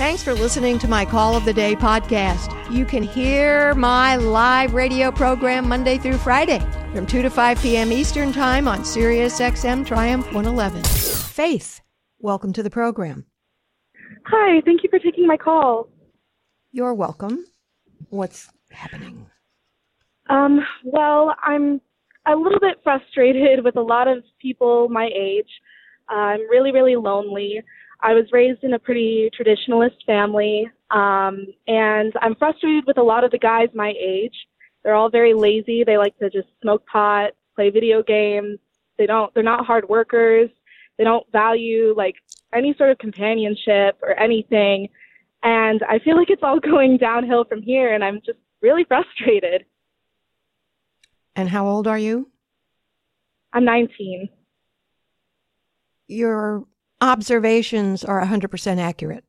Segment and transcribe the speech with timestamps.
[0.00, 2.72] Thanks for listening to my Call of the Day podcast.
[2.72, 6.60] You can hear my live radio program Monday through Friday
[6.94, 7.92] from 2 to 5 p.m.
[7.92, 10.82] Eastern Time on Sirius XM Triumph 111.
[10.84, 11.82] Faith,
[12.18, 13.26] welcome to the program.
[14.24, 15.90] Hi, thank you for taking my call.
[16.72, 17.44] You're welcome.
[18.08, 19.26] What's happening?
[20.30, 21.78] Um, well, I'm
[22.26, 25.50] a little bit frustrated with a lot of people my age.
[26.10, 27.62] Uh, I'm really, really lonely.
[28.02, 33.24] I was raised in a pretty traditionalist family, um, and I'm frustrated with a lot
[33.24, 34.34] of the guys my age.
[34.82, 35.84] They're all very lazy.
[35.84, 38.58] They like to just smoke pot, play video games.
[38.96, 39.32] They don't.
[39.34, 40.48] They're not hard workers.
[40.96, 42.14] They don't value like
[42.54, 44.88] any sort of companionship or anything.
[45.42, 49.64] And I feel like it's all going downhill from here, and I'm just really frustrated.
[51.36, 52.30] And how old are you?
[53.52, 54.28] I'm 19.
[56.08, 56.64] Your
[57.00, 59.24] observations are 100% accurate.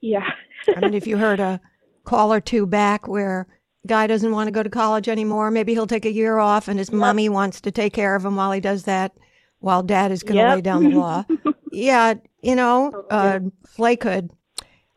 [0.00, 0.30] Yeah.
[0.74, 1.60] I mean, if you heard a
[2.04, 3.46] call or two back where
[3.86, 6.78] guy doesn't want to go to college anymore, maybe he'll take a year off and
[6.78, 6.98] his yep.
[6.98, 9.12] mommy wants to take care of him while he does that,
[9.58, 10.56] while dad is going to yep.
[10.56, 11.24] lay down the law.
[11.72, 14.30] yeah, you know, uh, Flakehood.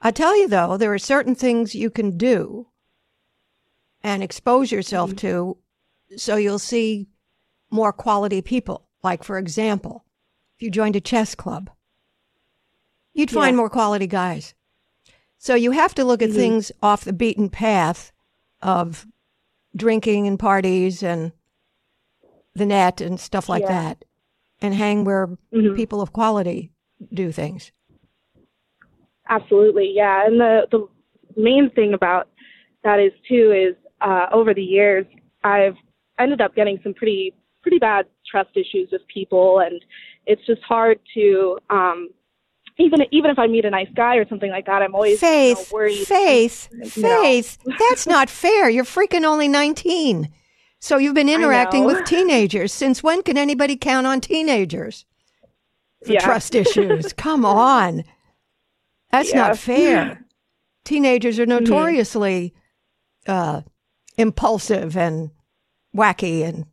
[0.02, 2.68] I tell you though, there are certain things you can do
[4.04, 5.28] and expose yourself mm-hmm.
[5.28, 5.58] to
[6.16, 7.08] so you'll see
[7.70, 8.88] more quality people.
[9.04, 10.06] Like, for example,
[10.58, 11.70] if you joined a chess club,
[13.14, 13.58] you'd find yeah.
[13.58, 14.56] more quality guys.
[15.38, 16.38] So you have to look at mm-hmm.
[16.38, 18.12] things off the beaten path
[18.62, 19.06] of
[19.76, 21.32] drinking and parties and
[22.56, 23.68] the net and stuff like yeah.
[23.68, 24.06] that
[24.60, 25.76] and hang where mm-hmm.
[25.76, 26.72] people of quality
[27.14, 27.72] do things.
[29.30, 30.26] Absolutely, yeah.
[30.26, 30.88] And the the
[31.36, 32.30] main thing about
[32.84, 35.06] that is too is uh, over the years
[35.44, 35.76] I've
[36.18, 39.80] ended up getting some pretty pretty bad trust issues with people, and
[40.28, 42.10] it's just hard to um,
[42.78, 45.58] even even if I meet a nice guy or something like that, I'm always Faith,
[45.58, 46.08] you know, worried.
[46.08, 48.70] Faith, Faith, that's not fair.
[48.70, 50.30] You're freaking only 19.
[50.80, 52.72] So you've been interacting with teenagers.
[52.72, 55.06] Since when can anybody count on teenagers
[56.06, 56.20] for yeah.
[56.20, 57.14] trust issues?
[57.18, 58.04] Come on.
[59.12, 59.48] That's yeah.
[59.48, 60.26] not fair.
[60.86, 61.64] Teenagers are mm-hmm.
[61.64, 62.54] notoriously
[63.28, 63.58] mm-hmm.
[63.58, 63.62] uh,
[64.18, 65.32] impulsive and
[65.96, 66.66] wacky and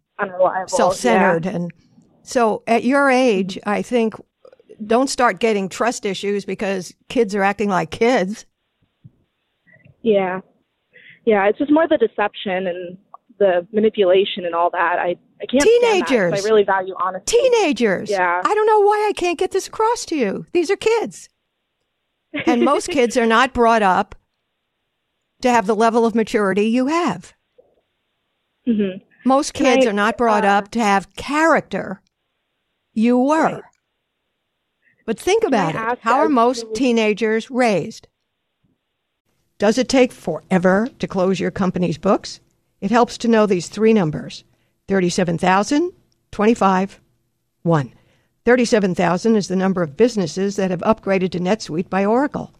[0.68, 1.52] self-centered yeah.
[1.52, 1.72] and
[2.24, 4.14] so at your age, I think
[4.84, 8.46] don't start getting trust issues because kids are acting like kids.
[10.02, 10.40] Yeah.
[11.26, 12.98] Yeah, it's just more the deception and
[13.38, 14.98] the manipulation and all that.
[14.98, 16.32] I, I can't Teenagers.
[16.32, 17.36] I really value honesty.
[17.38, 18.10] Teenagers.
[18.10, 18.40] Yeah.
[18.44, 20.46] I don't know why I can't get this across to you.
[20.52, 21.28] These are kids.
[22.46, 24.16] And most kids are not brought up
[25.42, 27.32] to have the level of maturity you have.
[28.66, 29.04] Mm-hmm.
[29.24, 32.02] Most kids I, are not brought uh, up to have character
[32.94, 33.54] you were.
[33.54, 33.62] Right.
[35.06, 35.98] But think about it.
[36.00, 38.08] How are most teenagers raised?
[39.58, 42.40] Does it take forever to close your company's books?
[42.80, 44.44] It helps to know these three numbers
[44.88, 45.92] 37,000,
[46.30, 47.00] 25,
[47.62, 47.92] 1.
[48.44, 52.52] 37,000 is the number of businesses that have upgraded to NetSuite by Oracle.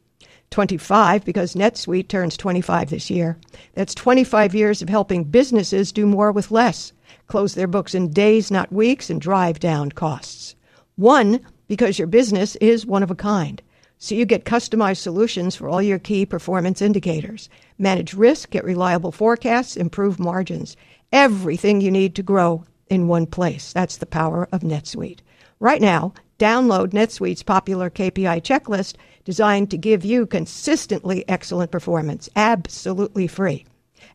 [0.50, 3.37] 25 because NetSuite turns 25 this year.
[3.75, 6.93] That's 25 years of helping businesses do more with less
[7.27, 10.55] close their books in days, not weeks, and drive down costs.
[10.97, 13.62] One, because your business is one of a kind.
[13.99, 17.49] So you get customized solutions for all your key performance indicators.
[17.79, 20.77] Manage risk, get reliable forecasts, improve margins.
[21.12, 23.73] Everything you need to grow in one place.
[23.73, 25.21] That's the power of NetSuite.
[25.59, 33.27] Right now, download NetSuite's popular KPI checklist designed to give you consistently excellent performance, absolutely
[33.27, 33.65] free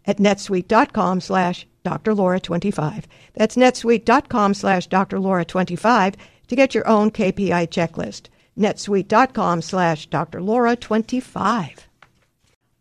[0.05, 2.13] at netsuite.com slash Dr.
[2.13, 3.07] Laura 25.
[3.33, 5.19] That's netsuite.com slash Dr.
[5.19, 6.15] Laura 25
[6.47, 8.27] to get your own KPI checklist.
[8.57, 10.41] netsuite.com slash Dr.
[10.41, 11.87] Laura 25.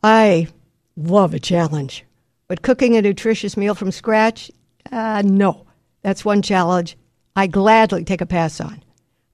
[0.02, 0.48] I
[0.96, 2.04] love a challenge,
[2.48, 4.50] but cooking a nutritious meal from scratch,
[4.90, 5.66] uh, no.
[6.02, 6.96] That's one challenge
[7.34, 8.82] I gladly take a pass on.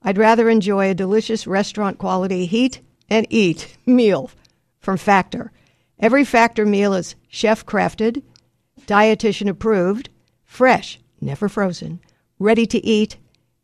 [0.01, 4.29] I'd rather enjoy a delicious restaurant quality heat and eat meal
[4.79, 5.51] from Factor.
[5.99, 8.21] Every Factor meal is chef crafted
[8.85, 10.09] dietitian approved,
[10.43, 11.99] fresh, never frozen,
[12.39, 13.17] ready to eat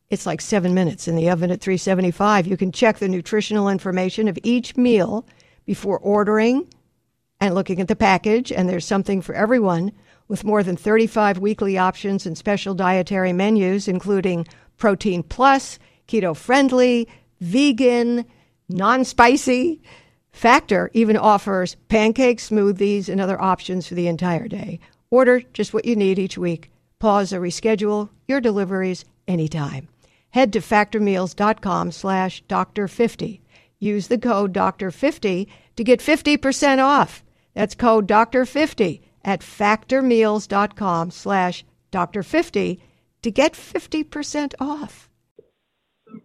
[0.10, 2.46] It's like seven minutes in the oven at 375.
[2.46, 5.26] You can check the nutritional information of each meal
[5.66, 6.68] before ordering
[7.40, 9.94] and looking at the package, and there's something for everyone
[10.28, 14.46] with more than 35 weekly options and special dietary menus, including
[14.78, 15.80] protein plus,
[16.10, 17.08] keto friendly,
[17.40, 18.26] vegan,
[18.68, 19.82] non spicy.
[20.32, 24.80] Factor even offers pancakes, smoothies, and other options for the entire day.
[25.10, 26.72] Order just what you need each week.
[27.00, 29.88] Pause or reschedule your deliveries anytime.
[30.30, 33.42] Head to factormeals.com slash doctor50.
[33.80, 37.24] Use the code doctor50 to get 50% off.
[37.54, 42.80] That's code doctor50 at factormeals.com slash doctor50
[43.24, 45.10] to get 50% off.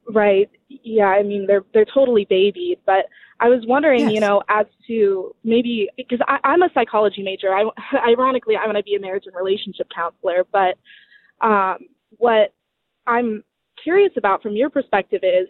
[0.08, 0.50] Right.
[0.88, 3.06] Yeah, I mean they're they're totally babied, but
[3.40, 4.12] I was wondering, yes.
[4.12, 7.52] you know, as to maybe because I'm a psychology major.
[7.52, 7.64] I
[8.08, 10.78] ironically I want to be a marriage and relationship counselor, but
[11.44, 11.78] um,
[12.18, 12.54] what
[13.08, 13.42] I'm
[13.82, 15.48] curious about from your perspective is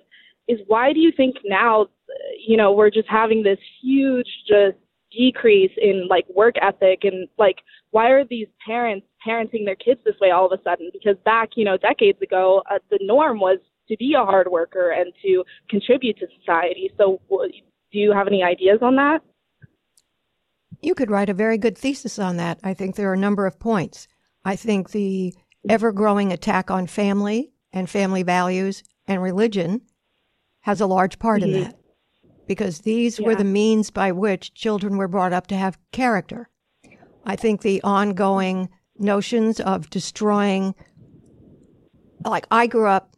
[0.49, 1.89] is why do you think now,
[2.47, 4.79] you know, we're just having this huge just
[5.13, 7.57] decrease in like work ethic and like
[7.91, 10.89] why are these parents parenting their kids this way all of a sudden?
[10.95, 14.91] Because back, you know, decades ago, uh, the norm was to be a hard worker
[14.91, 16.91] and to contribute to society.
[16.97, 19.21] So, do you have any ideas on that?
[20.83, 22.59] You could write a very good thesis on that.
[22.63, 24.09] I think there are a number of points.
[24.45, 25.35] I think the
[25.69, 29.83] ever growing attack on family and family values and religion
[30.61, 31.55] has a large part mm-hmm.
[31.55, 31.79] in that
[32.47, 33.27] because these yeah.
[33.27, 36.49] were the means by which children were brought up to have character.
[37.25, 38.69] I think the ongoing
[38.99, 40.75] notions of destroying,
[42.25, 43.16] like I grew up,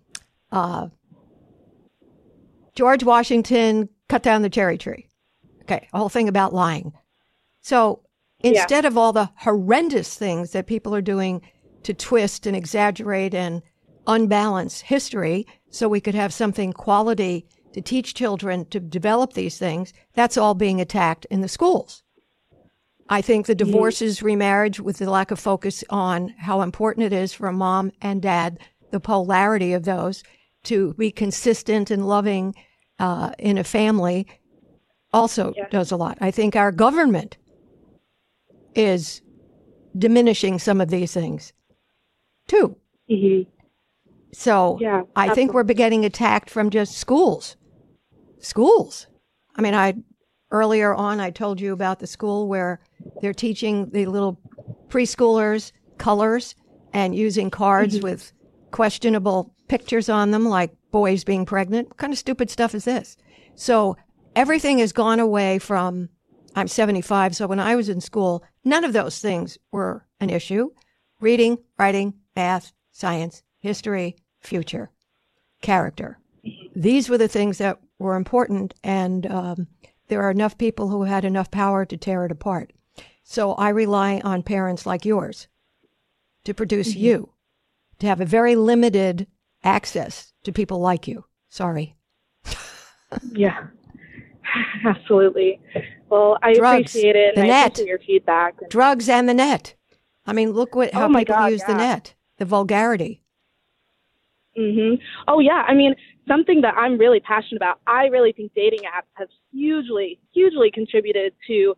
[0.53, 0.89] uh,
[2.75, 5.09] George Washington cut down the cherry tree.
[5.63, 6.93] Okay, a whole thing about lying.
[7.61, 8.03] So
[8.41, 8.89] instead yeah.
[8.89, 11.43] of all the horrendous things that people are doing
[11.83, 13.63] to twist and exaggerate and
[14.07, 19.93] unbalance history so we could have something quality to teach children to develop these things,
[20.15, 22.03] that's all being attacked in the schools.
[23.09, 23.71] I think the mm-hmm.
[23.71, 27.93] divorces, remarriage, with the lack of focus on how important it is for a mom
[28.01, 28.59] and dad,
[28.91, 30.23] the polarity of those,
[30.65, 32.55] to be consistent and loving
[32.99, 34.27] uh, in a family,
[35.13, 35.69] also yeah.
[35.71, 36.19] does a lot.
[36.21, 37.37] I think our government
[38.75, 39.23] is
[39.97, 41.53] diminishing some of these things
[42.47, 42.77] too.
[43.11, 43.51] Mm-hmm.
[44.33, 47.57] So yeah, I think we're getting attacked from just schools
[48.41, 49.07] schools.
[49.57, 49.95] I mean, I
[50.51, 52.81] earlier on I told you about the school where
[53.21, 54.41] they're teaching the little
[54.89, 56.55] preschoolers colors
[56.93, 58.05] and using cards mm-hmm.
[58.05, 58.33] with
[58.71, 61.89] questionable pictures on them, like boys being pregnant.
[61.89, 63.17] What kind of stupid stuff is this?
[63.55, 63.97] So
[64.35, 66.09] everything has gone away from.
[66.55, 70.71] I'm 75, so when I was in school, none of those things were an issue.
[71.21, 74.91] Reading, writing, math, science, history, future,
[75.63, 76.19] character.
[76.75, 79.67] These were the things that were important, and um,
[80.09, 82.73] there are enough people who had enough power to tear it apart.
[83.23, 85.49] So I rely on parents like yours
[86.45, 87.05] to produce mm-hmm.
[87.05, 87.33] you,
[87.99, 89.27] to have a very limited
[89.65, 91.25] access to people like you.
[91.49, 91.97] Sorry.
[93.33, 93.67] yeah,
[94.85, 95.61] absolutely.
[96.09, 97.37] Well, I Drugs, appreciate it.
[97.37, 97.79] And the I net.
[97.79, 98.55] your feedback.
[98.71, 99.75] Drugs and the net.
[100.27, 101.73] I mean, look what how oh people God, use yeah.
[101.73, 103.23] the net, the vulgarity.
[104.59, 104.99] Mhm.
[105.27, 105.65] Oh yeah.
[105.67, 105.95] I mean,
[106.27, 107.81] something that I'm really passionate about.
[107.87, 111.75] I really think dating apps have hugely, hugely contributed to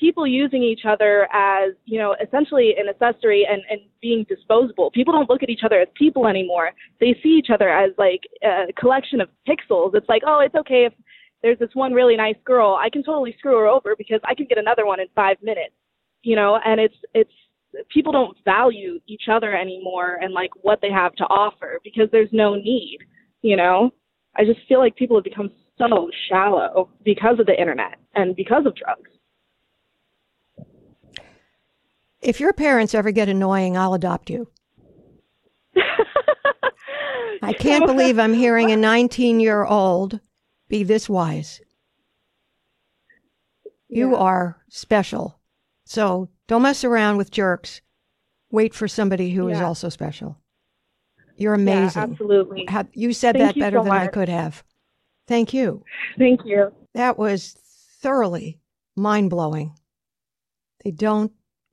[0.00, 4.90] people using each other as, you know, essentially an accessory and, and being disposable.
[4.90, 6.70] People don't look at each other as people anymore.
[6.98, 9.94] They see each other as like a collection of pixels.
[9.94, 10.94] It's like, oh, it's okay if
[11.42, 12.78] there's this one really nice girl.
[12.80, 15.74] I can totally screw her over because I can get another one in five minutes.
[16.22, 17.32] You know, and it's it's
[17.88, 22.28] people don't value each other anymore and like what they have to offer because there's
[22.32, 22.98] no need
[23.42, 23.90] you know
[24.36, 28.66] i just feel like people have become so shallow because of the internet and because
[28.66, 29.10] of drugs
[32.20, 34.50] if your parents ever get annoying i'll adopt you
[37.42, 40.20] i can't believe i'm hearing a 19 year old
[40.68, 41.60] be this wise
[43.88, 44.16] you yeah.
[44.16, 45.40] are special
[45.84, 47.80] so don't mess around with jerks
[48.50, 49.54] wait for somebody who yeah.
[49.54, 50.40] is also special
[51.40, 52.02] you're amazing.
[52.02, 52.68] Yeah, absolutely.
[52.92, 54.02] You said Thank that better so than much.
[54.02, 54.62] I could have.
[55.26, 55.82] Thank you.
[56.18, 56.70] Thank you.
[56.92, 57.56] That was
[58.02, 58.60] thoroughly
[58.94, 59.72] mind blowing.
[60.84, 61.32] They don't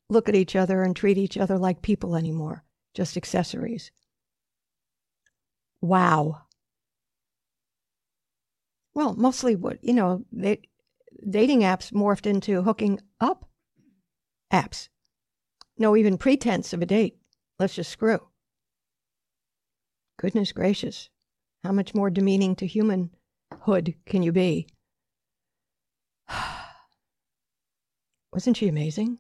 [0.09, 3.91] look at each other and treat each other like people anymore, just accessories.
[5.81, 6.43] Wow.
[8.93, 10.61] Well, mostly what, you know, they,
[11.29, 13.47] dating apps morphed into hooking up
[14.51, 14.89] apps.
[15.77, 17.17] No even pretense of a date.
[17.59, 18.19] Let's just screw.
[20.17, 21.09] Goodness gracious.
[21.63, 24.67] How much more demeaning to humanhood can you be?
[28.33, 29.19] Wasn't she amazing?